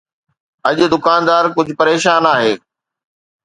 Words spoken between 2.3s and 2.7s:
آهي